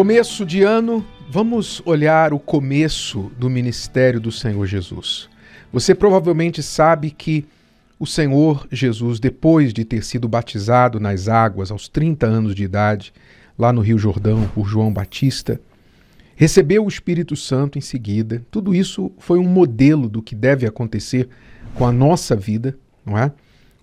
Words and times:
Começo 0.00 0.46
de 0.46 0.62
ano, 0.62 1.04
vamos 1.28 1.82
olhar 1.84 2.32
o 2.32 2.38
começo 2.38 3.30
do 3.36 3.50
ministério 3.50 4.18
do 4.18 4.32
Senhor 4.32 4.64
Jesus. 4.64 5.28
Você 5.70 5.94
provavelmente 5.94 6.62
sabe 6.62 7.10
que 7.10 7.44
o 7.98 8.06
Senhor 8.06 8.66
Jesus, 8.72 9.20
depois 9.20 9.74
de 9.74 9.84
ter 9.84 10.02
sido 10.02 10.26
batizado 10.26 10.98
nas 10.98 11.28
águas 11.28 11.70
aos 11.70 11.86
30 11.86 12.26
anos 12.26 12.54
de 12.54 12.64
idade, 12.64 13.12
lá 13.58 13.74
no 13.74 13.82
Rio 13.82 13.98
Jordão, 13.98 14.50
por 14.54 14.66
João 14.66 14.90
Batista, 14.90 15.60
recebeu 16.34 16.86
o 16.86 16.88
Espírito 16.88 17.36
Santo 17.36 17.76
em 17.76 17.82
seguida. 17.82 18.42
Tudo 18.50 18.74
isso 18.74 19.12
foi 19.18 19.38
um 19.38 19.46
modelo 19.46 20.08
do 20.08 20.22
que 20.22 20.34
deve 20.34 20.66
acontecer 20.66 21.28
com 21.74 21.84
a 21.84 21.92
nossa 21.92 22.34
vida, 22.34 22.74
não 23.04 23.18
é? 23.18 23.30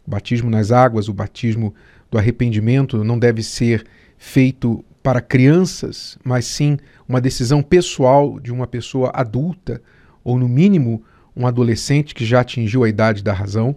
O 0.03 0.09
batismo 0.09 0.49
nas 0.49 0.71
águas, 0.71 1.07
o 1.09 1.13
batismo 1.13 1.75
do 2.09 2.17
arrependimento 2.17 3.03
não 3.03 3.19
deve 3.19 3.43
ser 3.43 3.85
feito 4.17 4.83
para 5.01 5.21
crianças, 5.21 6.17
mas 6.23 6.45
sim 6.45 6.77
uma 7.07 7.21
decisão 7.21 7.61
pessoal 7.61 8.39
de 8.39 8.51
uma 8.51 8.67
pessoa 8.67 9.11
adulta, 9.13 9.81
ou 10.23 10.37
no 10.37 10.49
mínimo 10.49 11.03
um 11.35 11.47
adolescente 11.47 12.13
que 12.13 12.25
já 12.25 12.41
atingiu 12.41 12.83
a 12.83 12.89
idade 12.89 13.23
da 13.23 13.31
razão. 13.31 13.75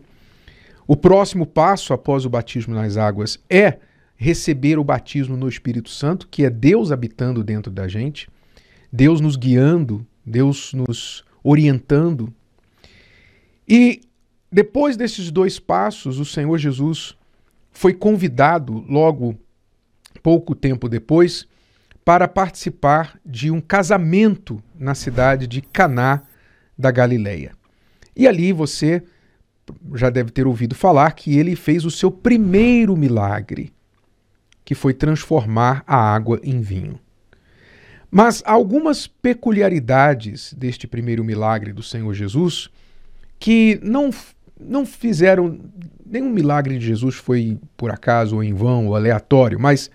O 0.86 0.96
próximo 0.96 1.46
passo 1.46 1.92
após 1.92 2.24
o 2.24 2.30
batismo 2.30 2.74
nas 2.74 2.96
águas 2.96 3.38
é 3.48 3.78
receber 4.16 4.78
o 4.78 4.84
batismo 4.84 5.36
no 5.36 5.48
Espírito 5.48 5.88
Santo, 5.90 6.26
que 6.28 6.44
é 6.44 6.50
Deus 6.50 6.90
habitando 6.90 7.44
dentro 7.44 7.70
da 7.70 7.86
gente, 7.86 8.28
Deus 8.92 9.20
nos 9.20 9.36
guiando, 9.36 10.04
Deus 10.26 10.72
nos 10.74 11.24
orientando. 11.44 12.32
E 13.68 14.00
depois 14.50 14.96
desses 14.96 15.30
dois 15.30 15.60
passos, 15.60 16.18
o 16.18 16.24
Senhor 16.24 16.58
Jesus 16.58 17.16
foi 17.70 17.94
convidado 17.94 18.84
logo 18.88 19.38
pouco 20.22 20.54
tempo 20.54 20.88
depois, 20.88 21.46
para 22.04 22.26
participar 22.26 23.18
de 23.24 23.50
um 23.50 23.60
casamento 23.60 24.62
na 24.78 24.94
cidade 24.94 25.46
de 25.46 25.60
Caná 25.60 26.22
da 26.76 26.90
Galileia. 26.90 27.52
E 28.16 28.26
ali 28.26 28.52
você 28.52 29.02
já 29.94 30.10
deve 30.10 30.30
ter 30.30 30.46
ouvido 30.46 30.74
falar 30.74 31.12
que 31.12 31.38
ele 31.38 31.54
fez 31.54 31.84
o 31.84 31.90
seu 31.90 32.10
primeiro 32.10 32.96
milagre, 32.96 33.72
que 34.64 34.74
foi 34.74 34.92
transformar 34.92 35.84
a 35.86 35.96
água 35.96 36.40
em 36.42 36.60
vinho. 36.60 36.98
Mas 38.10 38.42
algumas 38.44 39.06
peculiaridades 39.06 40.52
deste 40.54 40.86
primeiro 40.86 41.22
milagre 41.24 41.72
do 41.72 41.82
Senhor 41.82 42.12
Jesus 42.12 42.68
que 43.38 43.78
não, 43.82 44.10
não 44.58 44.84
fizeram. 44.84 45.60
Nenhum 46.04 46.30
milagre 46.30 46.76
de 46.76 46.84
Jesus 46.84 47.14
foi 47.14 47.58
por 47.76 47.90
acaso 47.90 48.36
ou 48.36 48.42
em 48.42 48.52
vão 48.52 48.88
ou 48.88 48.96
aleatório, 48.96 49.60
mas 49.60 49.90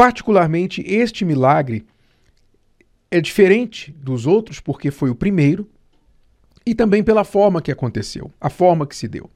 Particularmente, 0.00 0.82
este 0.86 1.26
milagre 1.26 1.84
é 3.10 3.20
diferente 3.20 3.92
dos 3.92 4.26
outros 4.26 4.58
porque 4.58 4.90
foi 4.90 5.10
o 5.10 5.14
primeiro 5.14 5.68
e 6.64 6.74
também 6.74 7.04
pela 7.04 7.22
forma 7.22 7.60
que 7.60 7.70
aconteceu, 7.70 8.32
a 8.40 8.48
forma 8.48 8.86
que 8.86 8.96
se 8.96 9.06
deu. 9.06 9.28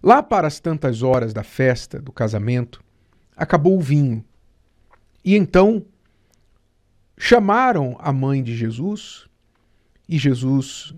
Lá 0.00 0.22
para 0.22 0.46
as 0.46 0.60
tantas 0.60 1.02
horas 1.02 1.32
da 1.32 1.42
festa, 1.42 2.00
do 2.00 2.12
casamento, 2.12 2.80
acabou 3.36 3.76
o 3.76 3.80
vinho. 3.80 4.24
E 5.24 5.34
então 5.34 5.84
chamaram 7.18 7.96
a 7.98 8.12
mãe 8.12 8.44
de 8.44 8.54
Jesus 8.54 9.26
e 10.08 10.16
Jesus 10.18 10.94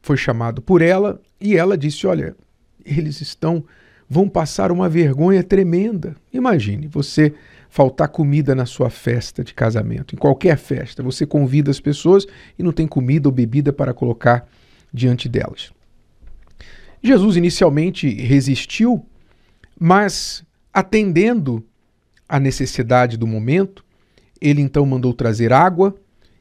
foi 0.00 0.16
chamado 0.16 0.62
por 0.62 0.80
ela 0.80 1.20
e 1.38 1.58
ela 1.58 1.76
disse: 1.76 2.06
Olha, 2.06 2.34
eles 2.82 3.20
estão, 3.20 3.62
vão 4.08 4.30
passar 4.30 4.72
uma 4.72 4.88
vergonha 4.88 5.44
tremenda. 5.44 6.16
Imagine, 6.32 6.86
você 6.86 7.34
faltar 7.68 8.08
comida 8.08 8.54
na 8.54 8.66
sua 8.66 8.90
festa 8.90 9.44
de 9.44 9.54
casamento, 9.54 10.14
em 10.14 10.18
qualquer 10.18 10.56
festa. 10.56 11.02
Você 11.02 11.26
convida 11.26 11.70
as 11.70 11.80
pessoas 11.80 12.26
e 12.58 12.62
não 12.62 12.72
tem 12.72 12.86
comida 12.86 13.28
ou 13.28 13.32
bebida 13.32 13.72
para 13.72 13.92
colocar 13.92 14.48
diante 14.92 15.28
delas. 15.28 15.72
Jesus 17.02 17.36
inicialmente 17.36 18.08
resistiu, 18.08 19.04
mas 19.78 20.44
atendendo 20.72 21.64
à 22.28 22.40
necessidade 22.40 23.16
do 23.16 23.26
momento, 23.26 23.84
ele 24.40 24.60
então 24.60 24.84
mandou 24.84 25.12
trazer 25.12 25.52
água 25.52 25.94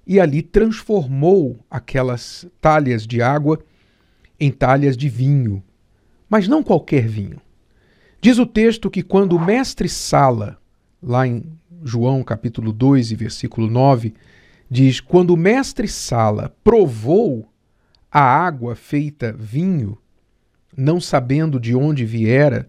e 0.06 0.20
ali 0.20 0.42
transformou 0.42 1.60
aquelas 1.70 2.48
talhas 2.62 3.06
de 3.06 3.22
água 3.22 3.60
em 4.40 4.52
talhas 4.52 4.96
de 4.96 5.10
vinho, 5.10 5.62
mas 6.30 6.48
não 6.48 6.64
qualquer 6.64 7.08
vinho. 7.08 7.42
Diz 8.22 8.40
o 8.40 8.46
texto 8.46 8.90
que 8.90 9.04
quando 9.04 9.34
o 9.34 9.40
mestre 9.40 9.90
Sala 9.90 10.58
lá 11.02 11.28
em 11.28 11.44
João 11.84 12.24
capítulo 12.24 12.72
2 12.72 13.12
e 13.12 13.16
versículo 13.16 13.70
9, 13.70 14.14
diz: 14.70 15.00
Quando 15.00 15.32
o 15.32 15.38
mestre 15.38 15.88
Sala 15.88 16.56
provou 16.64 17.50
a 18.12 18.22
água 18.22 18.76
feita 18.76 19.32
vinho, 19.32 19.98
não 20.76 21.00
sabendo 21.00 21.60
de 21.60 21.76
onde 21.76 22.06
viera, 22.06 22.68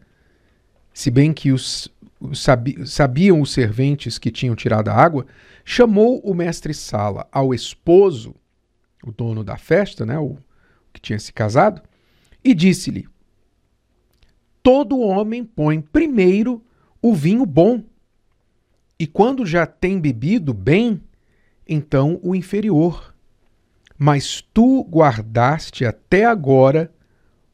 se 0.93 1.11
bem 1.11 1.33
que 1.33 1.53
os, 1.53 1.89
sabiam 2.87 3.41
os 3.41 3.53
serventes 3.53 4.19
que 4.19 4.31
tinham 4.31 4.57
tirado 4.57 4.89
a 4.89 4.95
água, 4.95 5.27
chamou 5.65 6.21
o 6.21 6.35
mestre 6.35 6.75
Sala 6.75 7.27
ao 7.31 7.55
esposo, 7.55 8.35
o 9.05 9.13
dono 9.13 9.45
da 9.45 9.57
festa, 9.57 10.05
né, 10.05 10.19
o 10.19 10.37
que 10.93 11.01
tinha 11.01 11.19
se 11.19 11.33
casado, 11.33 11.81
e 12.43 12.55
disse-lhe: 12.55 13.09
Todo 14.63 14.99
homem 14.99 15.45
põe 15.45 15.81
primeiro 15.81 16.63
o 17.01 17.15
vinho 17.15 17.47
bom 17.47 17.85
e 18.99 19.07
quando 19.07 19.47
já 19.47 19.65
tem 19.65 20.01
bebido 20.01 20.53
bem, 20.53 21.01
então 21.67 22.19
o 22.23 22.35
inferior. 22.35 23.15
Mas 23.97 24.43
tu 24.53 24.83
guardaste 24.85 25.85
até 25.85 26.25
agora 26.25 26.93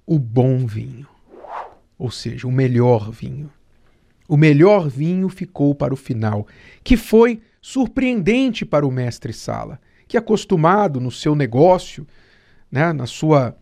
o 0.06 0.19
bom 0.19 0.66
vinho, 0.66 1.06
ou 1.99 2.10
seja, 2.10 2.47
o 2.47 2.53
melhor 2.53 3.10
vinho. 3.10 3.50
O 4.28 4.37
melhor 4.37 4.88
vinho 4.88 5.28
ficou 5.28 5.75
para 5.75 5.93
o 5.93 5.97
final, 5.97 6.47
que 6.83 6.97
foi 6.97 7.43
surpreendente 7.60 8.65
para 8.65 8.87
o 8.87 8.91
mestre 8.91 9.33
Sala, 9.33 9.81
que 10.06 10.16
acostumado 10.16 11.00
no 11.00 11.10
seu 11.10 11.34
negócio, 11.34 12.06
né, 12.71 12.93
na 12.93 13.06
sua, 13.06 13.56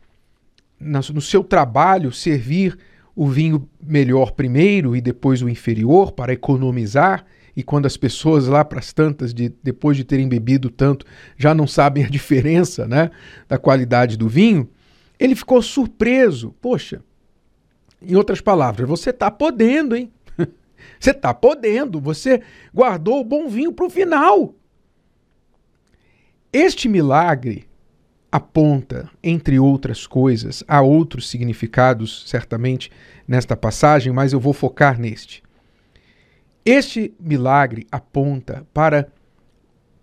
na, 0.78 1.00
no 1.12 1.21
seu 1.21 1.42
trabalho, 1.42 2.12
servir 2.12 2.78
o 3.15 3.28
vinho 3.28 3.69
melhor 3.81 4.32
primeiro 4.32 4.97
e 4.97 5.00
depois 5.00 5.42
o 5.42 5.48
inferior 5.48 6.12
para 6.12 6.32
economizar, 6.32 7.25
e 7.57 7.63
quando 7.63 7.87
as 7.87 7.97
pessoas 7.97 8.47
lá 8.47 8.65
para 8.65 8.79
as 8.79 8.93
tantas, 8.93 9.35
de, 9.35 9.53
depois 9.63 9.97
de 9.97 10.05
terem 10.05 10.29
bebido 10.29 10.71
tanto, 10.71 11.05
já 11.37 11.55
não 11.55 11.67
sabem 11.67 12.05
a 12.05 12.09
diferença 12.11 12.87
né, 12.87 13.11
da 13.49 13.59
qualidade 13.59 14.17
do 14.17 14.29
vinho, 14.29 14.69
ele 15.19 15.35
ficou 15.35 15.61
surpreso. 15.61 16.55
Poxa, 16.61 17.03
em 18.01 18.17
outras 18.17 18.41
palavras, 18.41 18.89
você 18.89 19.11
está 19.11 19.31
podendo, 19.31 19.95
hein? 19.95 20.11
você 20.99 21.11
está 21.11 21.33
podendo, 21.35 22.01
você 22.01 22.43
guardou 22.75 23.21
o 23.21 23.25
bom 23.25 23.49
vinho 23.49 23.73
para 23.73 23.87
o 23.87 23.91
final. 23.91 24.55
Este 26.53 26.89
milagre 26.89 27.67
aponta, 28.31 29.11
entre 29.23 29.59
outras 29.59 30.07
coisas, 30.07 30.65
há 30.67 30.81
outros 30.81 31.29
significados, 31.29 32.25
certamente, 32.27 32.91
nesta 33.29 33.55
passagem, 33.55 34.11
mas 34.11 34.33
eu 34.33 34.41
vou 34.41 34.55
focar 34.55 34.99
neste. 34.99 35.43
Este 36.65 37.15
milagre 37.19 37.87
aponta 37.91 38.67
para 38.73 39.11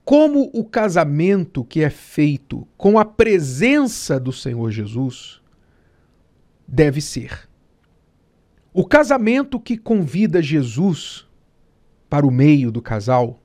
como 0.04 0.50
o 0.54 0.66
casamento 0.66 1.64
que 1.64 1.84
é 1.84 1.90
feito 1.90 2.68
com 2.76 2.98
a 2.98 3.06
presença 3.06 4.20
do 4.20 4.34
Senhor 4.34 4.72
Jesus 4.72 5.40
deve 6.68 7.00
ser. 7.00 7.48
O 8.74 8.86
casamento 8.86 9.60
que 9.60 9.78
convida 9.78 10.42
Jesus 10.42 11.28
para 12.10 12.26
o 12.26 12.32
meio 12.32 12.72
do 12.72 12.82
casal, 12.82 13.40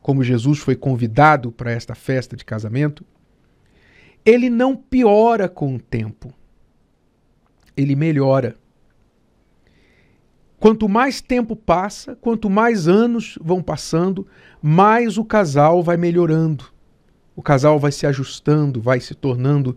como 0.00 0.22
Jesus 0.22 0.58
foi 0.58 0.76
convidado 0.76 1.50
para 1.50 1.72
esta 1.72 1.94
festa 1.94 2.36
de 2.36 2.44
casamento, 2.44 3.04
ele 4.24 4.50
não 4.50 4.76
piora 4.76 5.48
com 5.48 5.74
o 5.74 5.80
tempo, 5.80 6.32
ele 7.76 7.96
melhora. 7.96 8.56
Quanto 10.62 10.88
mais 10.88 11.20
tempo 11.20 11.56
passa, 11.56 12.14
quanto 12.20 12.48
mais 12.48 12.86
anos 12.86 13.36
vão 13.42 13.60
passando, 13.60 14.28
mais 14.62 15.18
o 15.18 15.24
casal 15.24 15.82
vai 15.82 15.96
melhorando. 15.96 16.66
O 17.34 17.42
casal 17.42 17.80
vai 17.80 17.90
se 17.90 18.06
ajustando, 18.06 18.80
vai 18.80 19.00
se 19.00 19.12
tornando 19.12 19.76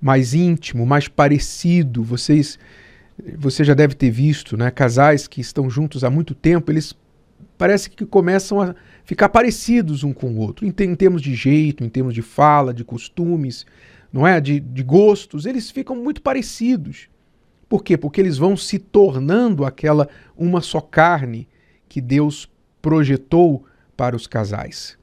mais 0.00 0.32
íntimo, 0.32 0.86
mais 0.86 1.06
parecido. 1.06 2.02
Vocês 2.02 2.58
você 3.36 3.62
já 3.62 3.74
deve 3.74 3.94
ter 3.94 4.08
visto, 4.08 4.56
né, 4.56 4.70
casais 4.70 5.28
que 5.28 5.42
estão 5.42 5.68
juntos 5.68 6.02
há 6.02 6.08
muito 6.08 6.34
tempo, 6.34 6.72
eles 6.72 6.94
parece 7.58 7.90
que 7.90 8.06
começam 8.06 8.62
a 8.62 8.74
ficar 9.04 9.28
parecidos 9.28 10.02
um 10.02 10.14
com 10.14 10.30
o 10.30 10.38
outro, 10.38 10.64
em, 10.64 10.72
em 10.80 10.94
termos 10.94 11.20
de 11.20 11.34
jeito, 11.34 11.84
em 11.84 11.90
termos 11.90 12.14
de 12.14 12.22
fala, 12.22 12.72
de 12.72 12.84
costumes, 12.84 13.66
não 14.10 14.26
é, 14.26 14.40
de, 14.40 14.60
de 14.60 14.82
gostos, 14.82 15.44
eles 15.44 15.70
ficam 15.70 15.94
muito 15.94 16.22
parecidos. 16.22 17.06
Por 17.68 17.82
quê? 17.82 17.96
Porque 17.96 18.20
eles 18.20 18.38
vão 18.38 18.56
se 18.56 18.78
tornando 18.78 19.64
aquela 19.64 20.08
uma 20.36 20.60
só 20.60 20.80
carne 20.80 21.48
que 21.88 22.00
Deus 22.00 22.50
projetou 22.80 23.64
para 23.96 24.14
os 24.14 24.26
casais. 24.26 24.96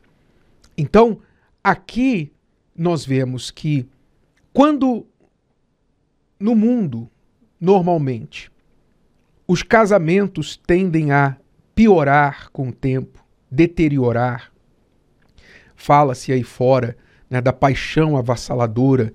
Então, 0.78 1.20
aqui 1.64 2.32
nós 2.76 3.06
vemos 3.06 3.52
que 3.52 3.88
quando 4.54 5.06
no 6.40 6.56
mundo, 6.56 7.10
normalmente, 7.60 8.52
os 9.48 9.64
casamentos 9.64 10.58
tendem 10.58 11.12
a 11.12 11.38
piorar 11.74 12.50
com 12.52 12.70
o 12.70 12.74
tempo, 12.74 13.24
deteriorar. 13.50 14.52
Fala-se 15.76 16.32
aí 16.32 16.44
fora 16.44 16.98
né, 17.30 17.42
da 17.42 17.52
paixão 17.52 18.16
avassaladora 18.16 19.14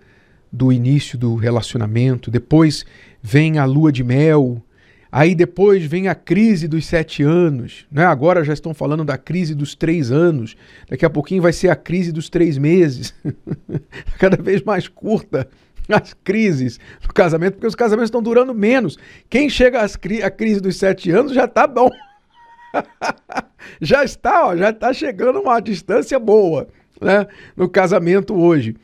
do 0.53 0.73
início 0.73 1.19
do 1.19 1.35
relacionamento, 1.35 2.31
depois 2.31 2.85
vem 3.23 3.59
a 3.59 3.65
lua 3.65 3.93
de 3.93 4.03
mel, 4.03 4.63
aí 5.11 5.35
depois 5.35 5.85
vem 5.85 6.09
a 6.09 6.15
crise 6.15 6.69
dos 6.69 6.87
sete 6.87 7.23
anos, 7.23 7.87
né? 7.91 8.05
agora 8.05 8.45
já 8.45 8.53
estão 8.53 8.73
falando 8.73 9.05
da 9.05 9.19
crise 9.19 9.55
dos 9.55 9.75
três 9.75 10.11
anos, 10.11 10.57
daqui 10.89 11.05
a 11.05 11.11
pouquinho 11.11 11.43
vai 11.43 11.53
ser 11.53 11.69
a 11.69 11.77
crise 11.77 12.13
dos 12.13 12.29
três 12.29 12.59
meses, 12.59 13.15
cada 14.19 14.37
vez 14.37 14.63
mais 14.63 14.89
curta 14.89 15.49
as 15.89 16.13
crises 16.13 16.79
no 17.03 17.13
casamento, 17.13 17.55
porque 17.55 17.67
os 17.67 17.75
casamentos 17.75 18.09
estão 18.09 18.23
durando 18.23 18.55
menos. 18.55 18.99
Quem 19.29 19.49
chega 19.49 19.89
cri 19.89 20.23
à 20.23 20.31
crise 20.31 20.61
dos 20.61 20.77
sete 20.77 21.11
anos 21.11 21.33
já 21.33 21.47
está 21.47 21.67
bom. 21.67 21.89
já 23.81 24.05
está, 24.05 24.49
ó, 24.49 24.57
já 24.57 24.71
está 24.71 24.93
chegando 24.93 25.41
uma 25.41 25.59
distância 25.61 26.19
boa 26.19 26.69
né, 27.01 27.27
no 27.57 27.69
casamento 27.69 28.35
hoje. 28.35 28.77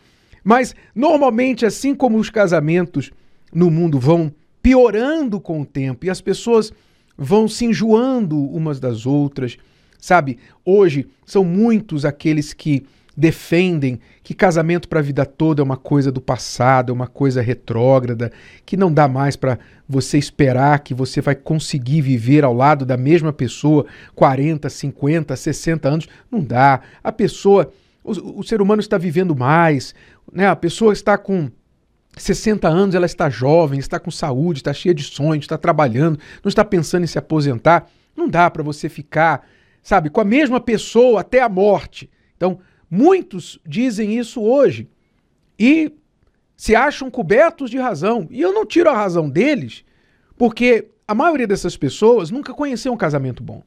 Mas, 0.45 0.75
normalmente, 0.95 1.65
assim 1.65 1.95
como 1.95 2.19
os 2.19 2.29
casamentos 2.31 3.11
no 3.53 3.71
mundo 3.71 3.99
vão 3.99 4.31
piorando 4.63 5.41
com 5.41 5.63
o 5.63 5.67
tempo 5.67 6.07
e 6.07 6.11
as 6.11 6.21
pessoas 6.21 6.73
vão 7.17 7.49
se 7.49 7.65
enjoando 7.65 8.39
umas 8.39 8.79
das 8.79 9.07
outras, 9.07 9.57
sabe? 9.99 10.39
Hoje 10.65 11.09
são 11.25 11.45
muitos 11.45 12.05
aqueles 12.05 12.53
que 12.53 12.87
defendem 13.17 14.01
que 14.23 14.35
casamento 14.35 14.89
para 14.89 14.99
a 14.99 15.03
vida 15.03 15.25
toda 15.25 15.63
é 15.63 15.65
uma 15.65 15.77
coisa 15.77 16.11
do 16.11 16.21
passado, 16.21 16.91
é 16.91 16.93
uma 16.93 17.07
coisa 17.07 17.41
retrógrada, 17.41 18.33
que 18.67 18.77
não 18.77 18.93
dá 18.93 19.07
mais 19.07 19.37
para 19.37 19.59
você 19.89 20.19
esperar 20.19 20.81
que 20.81 20.95
você 20.95 21.21
vai 21.21 21.35
conseguir 21.35 22.01
viver 22.01 22.45
ao 22.45 22.55
lado 22.55 22.85
da 22.85 22.97
mesma 22.97 23.33
pessoa 23.33 23.87
40, 24.15 24.69
50, 24.69 25.37
60 25.37 25.89
anos. 25.89 26.09
Não 26.31 26.43
dá. 26.43 26.81
A 27.03 27.13
pessoa, 27.13 27.71
o, 28.03 28.41
o 28.41 28.43
ser 28.43 28.61
humano 28.61 28.81
está 28.81 28.99
vivendo 28.99 29.37
mais, 29.37 29.95
né? 30.35 30.49
A 30.49 30.57
pessoa 30.57 30.93
está 30.93 31.17
com 31.17 31.49
60 32.17 32.69
anos, 32.69 32.95
ela 32.95 33.07
está 33.07 33.31
jovem, 33.31 33.79
está 33.79 34.01
com 34.01 34.11
saúde, 34.11 34.59
está 34.59 34.73
cheia 34.73 34.95
de 34.95 35.05
sonhos, 35.05 35.45
está 35.45 35.57
trabalhando, 35.57 36.19
não 36.43 36.49
está 36.49 36.65
pensando 36.65 37.05
em 37.05 37.07
se 37.07 37.19
aposentar. 37.19 37.89
Não 38.17 38.29
dá 38.29 38.51
para 38.51 38.63
você 38.63 38.89
ficar, 38.89 39.47
sabe, 39.83 40.11
com 40.11 40.21
a 40.21 40.25
mesma 40.25 40.61
pessoa 40.61 41.21
até 41.21 41.41
a 41.41 41.49
morte. 41.49 42.11
Então, 42.37 42.59
muitos 42.91 43.59
dizem 43.67 44.19
isso 44.19 44.43
hoje 44.43 44.89
e 45.59 45.93
se 46.57 46.75
acham 46.75 47.11
cobertos 47.11 47.71
de 47.71 47.79
razão. 47.79 48.27
E 48.31 48.41
eu 48.41 48.53
não 48.53 48.67
tiro 48.67 48.91
a 48.91 48.97
razão 48.97 49.29
deles, 49.29 49.85
porque 50.37 50.89
a 51.07 51.15
maioria 51.15 51.47
dessas 51.47 51.77
pessoas 51.77 52.31
nunca 52.31 52.53
conheceu 52.53 52.93
um 52.93 52.97
casamento 52.97 53.43
bom. 53.43 53.63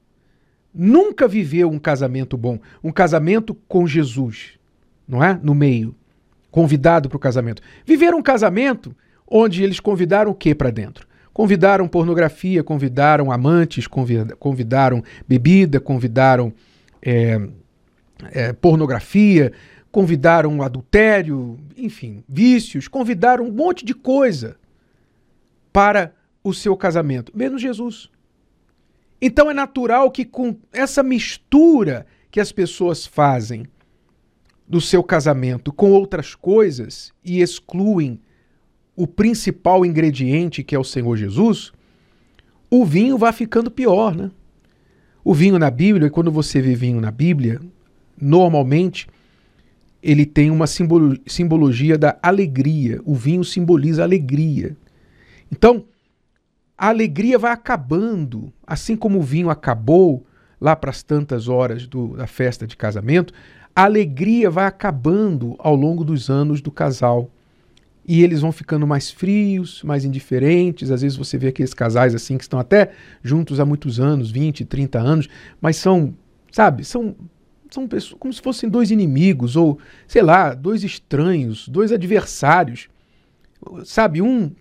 Nunca 0.74 1.28
viveu 1.28 1.70
um 1.70 1.80
casamento 1.80 2.38
bom, 2.38 2.60
um 2.84 2.92
casamento 2.92 3.56
com 3.68 3.88
Jesus, 3.88 4.60
não 5.08 5.24
é? 5.24 5.40
No 5.42 5.56
meio 5.56 5.96
convidado 6.52 7.10
para 7.10 7.18
o 7.18 7.20
casamento. 7.20 7.62
Viveram 7.86 8.20
um 8.20 8.24
casamento 8.24 8.96
onde 9.28 9.64
eles 9.64 9.80
convidaram 9.80 10.32
o 10.32 10.36
que 10.36 10.56
para 10.56 10.72
dentro? 10.72 11.08
Convidaram 11.34 11.88
pornografia, 11.88 12.64
convidaram 12.64 13.32
amantes, 13.32 13.86
convidaram 14.40 15.04
bebida, 15.28 15.80
convidaram 15.80 16.52
é, 17.02 17.40
é, 18.32 18.54
pornografia, 18.54 19.52
convidaram 19.92 20.62
adultério, 20.64 21.60
enfim, 21.76 22.24
vícios, 22.28 22.88
convidaram 22.88 23.46
um 23.46 23.52
monte 23.52 23.86
de 23.86 23.94
coisa 23.94 24.58
para 25.72 26.12
o 26.44 26.54
seu 26.54 26.76
casamento, 26.76 27.32
menos 27.36 27.62
Jesus. 27.62 28.10
Então 29.22 29.50
é 29.50 29.54
natural 29.54 30.10
que 30.10 30.26
com 30.26 30.56
essa 30.72 31.04
mistura 31.04 32.06
que 32.32 32.40
as 32.40 32.52
pessoas 32.52 33.06
fazem 33.06 33.68
do 34.68 34.82
seu 34.82 35.04
casamento 35.04 35.72
com 35.72 35.92
outras 35.92 36.36
coisas 36.36 37.14
e 37.24 37.42
excluem 37.42 38.20
o 38.96 39.08
principal 39.08 39.86
ingrediente 39.86 40.64
que 40.64 40.76
é 40.76 40.80
o 40.80 40.84
Senhor 40.84 41.16
Jesus, 41.16 41.72
o 42.70 42.84
vinho 42.84 43.18
vai 43.18 43.32
ficando 43.32 43.72
pior, 43.72 44.16
né? 44.16 44.32
O 45.24 45.34
vinho 45.34 45.60
na 45.60 45.70
Bíblia, 45.70 46.10
quando 46.10 46.32
você 46.32 46.62
vê 46.62 46.74
vinho 46.74 47.00
na 47.00 47.12
Bíblia, 47.12 47.62
normalmente 48.20 49.08
ele 50.02 50.26
tem 50.26 50.50
uma 50.50 50.68
simbolo 50.68 51.18
simbologia 51.26 51.98
da 51.98 52.18
alegria. 52.22 53.02
O 53.04 53.14
vinho 53.14 53.44
simboliza 53.44 54.04
alegria. 54.04 54.76
Então, 55.52 55.86
a 56.78 56.90
alegria 56.90 57.38
vai 57.38 57.52
acabando, 57.52 58.54
assim 58.66 58.96
como 58.96 59.20
o 59.20 59.24
vinho 59.24 59.50
acabou 59.50 60.26
lá 60.60 60.76
para 60.76 60.92
as 60.92 61.04
tantas 61.04 61.48
horas 61.48 61.88
do, 61.88 62.16
da 62.16 62.28
festa 62.28 62.66
de 62.66 62.78
casamento, 62.78 63.34
a 63.78 63.84
alegria 63.84 64.50
vai 64.50 64.66
acabando 64.66 65.56
ao 65.60 65.76
longo 65.76 66.04
dos 66.04 66.32
anos 66.32 66.62
do 66.62 66.72
casal. 66.72 67.30
E 68.08 68.24
eles 68.24 68.42
vão 68.42 68.52
ficando 68.52 68.88
mais 68.88 69.12
frios, 69.12 69.84
mais 69.84 70.04
indiferentes. 70.04 70.90
Às 70.90 71.04
vezes 71.04 71.16
você 71.16 71.38
vê 71.38 71.50
aqueles 71.50 71.76
casais 71.76 72.16
assim 72.16 72.40
que 72.40 72.44
estão 72.44 72.58
até 72.58 72.90
juntos 73.22 73.60
há 73.60 73.66
muitos 73.66 74.00
anos, 74.00 74.32
20, 74.32 74.66
30 74.66 74.98
anos, 74.98 75.30
mas 75.62 75.76
são, 75.76 76.16
sabe, 76.52 76.84
são 76.84 77.16
são 77.70 77.88
pessoas 77.88 78.18
como 78.20 78.34
se 78.34 78.42
fossem 78.42 78.68
dois 78.68 78.90
inimigos 78.90 79.56
ou, 79.56 79.78
sei 80.08 80.24
lá, 80.24 80.56
dois 80.56 80.84
estranhos, 80.84 81.68
dois 81.68 81.92
adversários. 81.92 82.90
Sabe, 83.86 84.24
um 84.24 84.52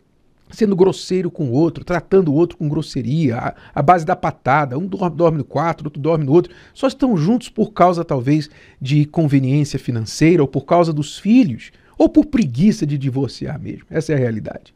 sendo 0.50 0.76
grosseiro 0.76 1.30
com 1.30 1.48
o 1.48 1.52
outro, 1.52 1.84
tratando 1.84 2.32
o 2.32 2.34
outro 2.34 2.56
com 2.56 2.68
grosseria, 2.68 3.36
a, 3.36 3.54
a 3.74 3.82
base 3.82 4.04
da 4.04 4.14
patada, 4.14 4.78
um 4.78 4.86
dorme, 4.86 5.16
dorme 5.16 5.38
no 5.38 5.44
quarto, 5.44 5.84
outro 5.84 6.00
dorme 6.00 6.24
no 6.24 6.32
outro, 6.32 6.54
só 6.72 6.86
estão 6.86 7.16
juntos 7.16 7.48
por 7.48 7.72
causa 7.72 8.04
talvez 8.04 8.48
de 8.80 9.04
conveniência 9.06 9.78
financeira 9.78 10.42
ou 10.42 10.48
por 10.48 10.64
causa 10.64 10.92
dos 10.92 11.18
filhos, 11.18 11.72
ou 11.98 12.08
por 12.08 12.26
preguiça 12.26 12.86
de 12.86 12.96
divorciar 12.96 13.60
mesmo. 13.60 13.86
Essa 13.90 14.12
é 14.12 14.16
a 14.16 14.18
realidade. 14.18 14.74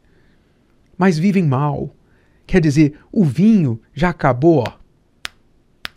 Mas 0.97 1.17
vivem 1.17 1.43
mal. 1.43 1.95
Quer 2.45 2.61
dizer, 2.61 2.95
o 3.11 3.23
vinho 3.23 3.79
já 3.93 4.09
acabou 4.09 4.63
ó, 4.67 4.73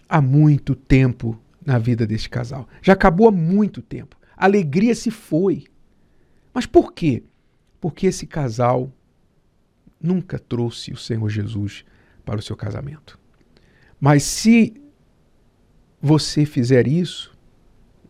há 0.08 0.20
muito 0.20 0.74
tempo 0.74 1.40
na 1.64 1.78
vida 1.78 2.06
deste 2.06 2.28
casal. 2.28 2.68
Já 2.82 2.92
acabou 2.92 3.28
há 3.28 3.32
muito 3.32 3.80
tempo. 3.80 4.16
A 4.36 4.44
alegria 4.44 4.94
se 4.94 5.10
foi. 5.10 5.64
Mas 6.52 6.66
por 6.66 6.92
quê? 6.92 7.22
Porque 7.80 8.06
esse 8.06 8.26
casal 8.26 8.92
nunca 10.00 10.38
trouxe 10.38 10.92
o 10.92 10.96
Senhor 10.96 11.28
Jesus 11.28 11.84
para 12.24 12.38
o 12.38 12.42
seu 12.42 12.56
casamento. 12.56 13.18
Mas 14.00 14.22
se 14.22 14.74
você 16.00 16.44
fizer 16.44 16.86
isso, 16.86 17.32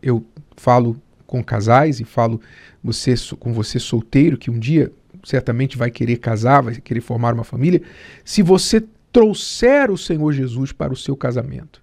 eu 0.03 0.27
falo 0.57 1.01
com 1.27 1.43
casais 1.43 2.01
e 2.01 2.05
falo 2.05 2.41
você, 2.83 3.15
com 3.39 3.53
você 3.53 3.79
solteiro, 3.79 4.37
que 4.37 4.51
um 4.51 4.59
dia 4.59 4.93
certamente 5.23 5.77
vai 5.79 5.91
querer 5.91 6.19
casar, 6.19 6.63
vai 6.63 6.75
querer 6.81 7.01
formar 7.01 7.33
uma 7.33 7.45
família, 7.45 7.81
se 8.25 8.43
você 8.43 8.85
trouxer 9.11 9.91
o 9.91 9.97
Senhor 9.97 10.33
Jesus 10.33 10.73
para 10.73 10.93
o 10.93 10.97
seu 10.97 11.17
casamento. 11.17 11.83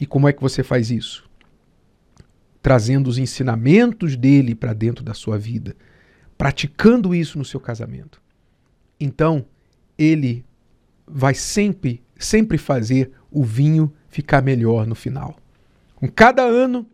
E 0.00 0.06
como 0.06 0.28
é 0.28 0.32
que 0.32 0.40
você 0.40 0.62
faz 0.62 0.90
isso? 0.90 1.28
Trazendo 2.62 3.08
os 3.08 3.18
ensinamentos 3.18 4.16
dele 4.16 4.54
para 4.54 4.72
dentro 4.72 5.04
da 5.04 5.12
sua 5.12 5.36
vida, 5.36 5.76
praticando 6.38 7.14
isso 7.14 7.36
no 7.36 7.44
seu 7.44 7.60
casamento 7.60 8.23
então 8.98 9.44
ele 9.98 10.44
vai 11.06 11.34
sempre, 11.34 12.02
sempre 12.18 12.58
fazer 12.58 13.12
o 13.30 13.44
vinho 13.44 13.92
ficar 14.08 14.42
melhor 14.42 14.86
no 14.86 14.94
final. 14.94 15.36
Com 15.96 16.08
cada 16.08 16.42
ano 16.42 16.86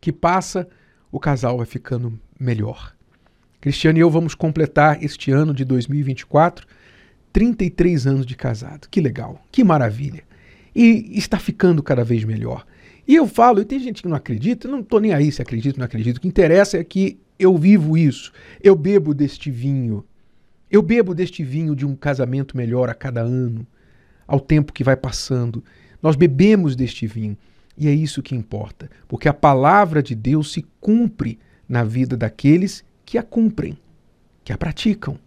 que 0.00 0.12
passa, 0.12 0.68
o 1.10 1.20
casal 1.20 1.58
vai 1.58 1.66
ficando 1.66 2.18
melhor. 2.38 2.94
Cristiano 3.60 3.98
e 3.98 4.00
eu 4.00 4.10
vamos 4.10 4.34
completar 4.34 5.02
este 5.02 5.30
ano 5.30 5.54
de 5.54 5.64
2024 5.64 6.66
33 7.32 8.06
anos 8.06 8.26
de 8.26 8.36
casado. 8.36 8.88
Que 8.90 9.00
legal, 9.00 9.42
que 9.50 9.64
maravilha. 9.64 10.22
E 10.74 11.18
está 11.18 11.38
ficando 11.38 11.82
cada 11.82 12.04
vez 12.04 12.24
melhor. 12.24 12.66
E 13.06 13.16
eu 13.16 13.26
falo, 13.26 13.60
e 13.60 13.64
tem 13.64 13.78
gente 13.78 14.02
que 14.02 14.08
não 14.08 14.16
acredita, 14.16 14.68
não 14.68 14.80
estou 14.80 15.00
nem 15.00 15.12
aí 15.12 15.32
se 15.32 15.42
acredita 15.42 15.76
ou 15.76 15.80
não 15.80 15.86
acredita. 15.86 16.18
O 16.18 16.20
que 16.22 16.28
interessa 16.28 16.78
é 16.78 16.84
que 16.84 17.18
eu 17.38 17.56
vivo 17.56 17.96
isso. 17.96 18.32
Eu 18.62 18.76
bebo 18.76 19.12
deste 19.12 19.50
vinho 19.50 20.04
eu 20.72 20.80
bebo 20.80 21.14
deste 21.14 21.44
vinho 21.44 21.76
de 21.76 21.84
um 21.84 21.94
casamento 21.94 22.56
melhor 22.56 22.88
a 22.88 22.94
cada 22.94 23.20
ano, 23.20 23.66
ao 24.26 24.40
tempo 24.40 24.72
que 24.72 24.82
vai 24.82 24.96
passando. 24.96 25.62
Nós 26.02 26.16
bebemos 26.16 26.74
deste 26.74 27.06
vinho. 27.06 27.36
E 27.76 27.86
é 27.88 27.92
isso 27.92 28.22
que 28.22 28.34
importa, 28.34 28.90
porque 29.06 29.28
a 29.28 29.34
palavra 29.34 30.02
de 30.02 30.14
Deus 30.14 30.52
se 30.52 30.64
cumpre 30.80 31.38
na 31.68 31.84
vida 31.84 32.16
daqueles 32.16 32.84
que 33.04 33.18
a 33.18 33.22
cumprem, 33.22 33.78
que 34.42 34.52
a 34.52 34.58
praticam. 34.58 35.18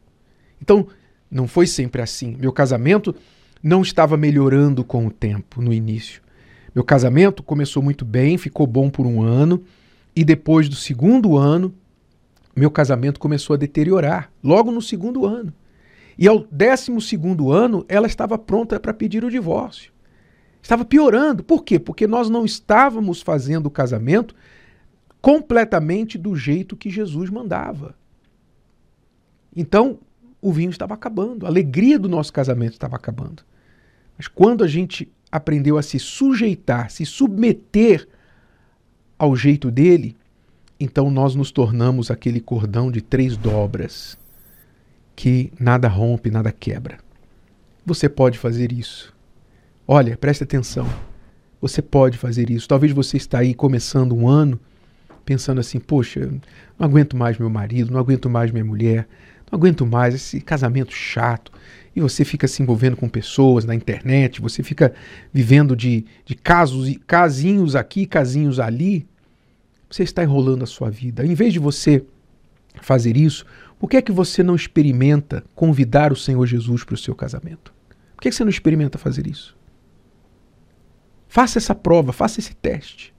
Então, 0.62 0.88
não 1.30 1.48
foi 1.48 1.68
sempre 1.68 2.02
assim. 2.02 2.36
Meu 2.40 2.52
casamento 2.52 3.16
não 3.62 3.82
estava 3.82 4.18
melhorando 4.18 4.84
com 4.84 5.06
o 5.06 5.12
tempo 5.12 5.62
no 5.62 5.74
início. 5.74 6.22
Meu 6.74 6.84
casamento 6.84 7.42
começou 7.42 7.82
muito 7.82 8.04
bem, 8.04 8.38
ficou 8.38 8.66
bom 8.68 8.90
por 8.90 9.06
um 9.06 9.22
ano, 9.22 9.64
e 10.16 10.24
depois 10.24 10.68
do 10.68 10.76
segundo 10.76 11.38
ano, 11.38 11.74
meu 12.56 12.72
casamento 12.72 13.20
começou 13.20 13.54
a 13.54 13.58
deteriorar, 13.58 14.32
logo 14.44 14.72
no 14.72 14.82
segundo 14.82 15.26
ano. 15.26 15.54
E 16.18 16.28
ao 16.28 16.40
décimo 16.50 17.02
segundo 17.02 17.52
ano, 17.52 17.86
ela 17.90 18.08
estava 18.08 18.38
pronta 18.38 18.80
para 18.80 18.94
pedir 18.94 19.26
o 19.26 19.32
divórcio. 19.32 19.92
Estava 20.62 20.86
piorando. 20.86 21.44
Por 21.44 21.64
quê? 21.64 21.78
Porque 21.78 22.08
nós 22.08 22.30
não 22.30 22.46
estávamos 22.46 23.22
fazendo 23.22 23.66
o 23.66 23.72
casamento 23.72 24.34
completamente 25.22 26.18
do 26.18 26.36
jeito 26.36 26.78
que 26.78 26.90
Jesus 26.90 27.30
mandava. 27.30 27.96
Então, 29.56 30.00
o 30.42 30.54
vinho 30.54 30.70
estava 30.70 30.94
acabando, 30.94 31.46
a 31.46 31.50
alegria 31.50 31.98
do 31.98 32.08
nosso 32.08 32.32
casamento 32.32 32.74
estava 32.74 32.96
acabando. 32.96 33.44
Mas 34.18 34.28
quando 34.28 34.64
a 34.64 34.68
gente 34.68 35.12
aprendeu 35.32 35.78
a 35.78 35.82
se 35.82 35.98
sujeitar, 35.98 36.92
se 36.92 37.06
submeter 37.06 38.08
ao 39.18 39.36
jeito 39.36 39.72
dele, 39.72 40.16
então 40.80 41.10
nós 41.10 41.36
nos 41.36 41.52
tornamos 41.52 42.12
aquele 42.12 42.40
cordão 42.40 42.92
de 42.92 43.02
três 43.02 43.38
dobras 43.38 44.18
que 45.16 45.52
nada 45.60 45.88
rompe, 45.88 46.30
nada 46.30 46.52
quebra. 46.52 46.98
Você 47.86 48.10
pode 48.10 48.38
fazer 48.38 48.72
isso. 48.72 49.14
Olha, 49.88 50.18
preste 50.18 50.44
atenção. 50.44 50.88
Você 51.62 51.82
pode 51.82 52.18
fazer 52.18 52.50
isso. 52.50 52.68
Talvez 52.68 52.92
você 52.92 53.18
está 53.18 53.40
aí 53.40 53.54
começando 53.54 54.16
um 54.16 54.28
ano 54.28 54.60
pensando 55.26 55.60
assim: 55.60 55.80
poxa, 55.80 56.30
não 56.78 56.86
aguento 56.86 57.18
mais 57.18 57.38
meu 57.38 57.50
marido, 57.50 57.92
não 57.92 58.00
aguento 58.00 58.30
mais 58.30 58.52
minha 58.52 58.64
mulher, 58.64 59.08
não 59.52 59.58
aguento 59.58 59.86
mais 59.86 60.14
esse 60.14 60.40
casamento 60.40 60.94
chato. 60.94 61.52
E 61.96 62.02
você 62.02 62.26
fica 62.26 62.48
se 62.48 62.62
envolvendo 62.62 62.98
com 62.98 63.08
pessoas 63.08 63.64
na 63.64 63.74
internet, 63.74 64.42
você 64.42 64.62
fica 64.62 64.94
vivendo 65.34 65.76
de, 65.76 66.06
de 66.26 66.36
casos, 66.36 66.94
casinhos 67.08 67.76
aqui, 67.76 68.06
casinhos 68.06 68.60
ali. 68.60 69.08
Você 69.96 70.04
está 70.04 70.22
enrolando 70.22 70.62
a 70.62 70.66
sua 70.66 70.90
vida. 70.90 71.26
Em 71.26 71.34
vez 71.34 71.54
de 71.54 71.60
você 71.60 72.06
fazer 72.82 73.16
isso, 73.16 73.46
por 73.80 73.90
que 73.90 73.96
é 73.96 74.02
que 74.02 74.12
você 74.12 74.44
não 74.44 74.54
experimenta 74.54 75.42
convidar 75.56 76.12
o 76.12 76.18
Senhor 76.18 76.46
Jesus 76.46 76.84
para 76.84 76.96
o 76.96 76.98
seu 76.98 77.16
casamento? 77.16 77.74
Por 78.14 78.22
que, 78.22 78.28
é 78.28 78.30
que 78.30 78.36
você 78.36 78.44
não 78.44 78.50
experimenta 78.50 78.98
fazer 78.98 79.26
isso? 79.26 79.58
Faça 81.30 81.60
essa 81.60 81.74
prova, 81.74 82.12
faça 82.12 82.42
esse 82.42 82.54
teste. 82.54 83.16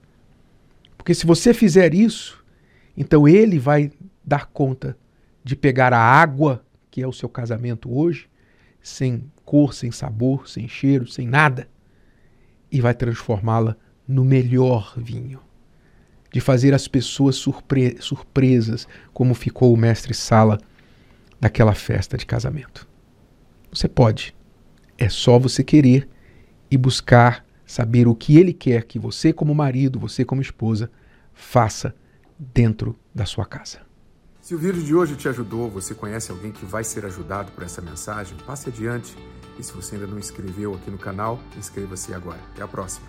Porque 0.95 1.15
se 1.15 1.25
você 1.25 1.51
fizer 1.51 1.95
isso, 1.95 2.45
então 2.95 3.27
ele 3.27 3.57
vai 3.57 3.91
dar 4.23 4.45
conta 4.45 4.95
de 5.43 5.55
pegar 5.55 5.93
a 5.93 5.99
água, 5.99 6.63
que 6.91 7.01
é 7.01 7.07
o 7.07 7.11
seu 7.11 7.27
casamento 7.27 7.91
hoje, 7.91 8.29
sem 8.83 9.31
cor, 9.43 9.73
sem 9.73 9.89
sabor, 9.89 10.47
sem 10.47 10.67
cheiro, 10.67 11.07
sem 11.07 11.27
nada, 11.27 11.67
e 12.71 12.79
vai 12.79 12.93
transformá-la 12.93 13.75
no 14.07 14.23
melhor 14.23 14.93
vinho. 14.95 15.46
De 16.37 16.41
fazer 16.41 16.71
as 16.71 16.87
pessoas 16.87 17.35
surpre 17.35 17.97
surpresas, 17.99 18.87
como 19.11 19.33
ficou 19.33 19.73
o 19.73 19.75
mestre 19.75 20.13
Sala 20.13 20.59
daquela 21.41 21.73
festa 21.73 22.15
de 22.15 22.27
casamento. 22.27 22.87
Você 23.73 23.87
pode. 23.87 24.35
É 24.99 25.09
só 25.09 25.39
você 25.39 25.63
querer 25.63 26.07
e 26.69 26.77
buscar 26.77 27.43
saber 27.65 28.07
o 28.07 28.13
que 28.13 28.37
ele 28.37 28.53
quer 28.53 28.83
que 28.83 28.99
você, 28.99 29.33
como 29.33 29.55
marido, 29.55 29.99
você, 29.99 30.23
como 30.23 30.39
esposa, 30.39 30.91
faça 31.33 31.95
dentro 32.37 32.95
da 33.15 33.25
sua 33.25 33.43
casa. 33.43 33.79
Se 34.39 34.53
o 34.53 34.59
vídeo 34.59 34.83
de 34.83 34.93
hoje 34.93 35.15
te 35.15 35.27
ajudou, 35.27 35.71
você 35.71 35.95
conhece 35.95 36.29
alguém 36.29 36.51
que 36.51 36.67
vai 36.67 36.83
ser 36.83 37.03
ajudado 37.03 37.51
por 37.51 37.63
essa 37.63 37.81
mensagem, 37.81 38.37
passe 38.45 38.69
adiante. 38.69 39.17
E 39.57 39.63
se 39.63 39.73
você 39.73 39.95
ainda 39.95 40.05
não 40.05 40.19
inscreveu 40.19 40.75
aqui 40.75 40.91
no 40.91 40.99
canal, 40.99 41.39
inscreva-se 41.57 42.13
agora. 42.13 42.39
Até 42.53 42.61
a 42.61 42.67
próxima. 42.67 43.07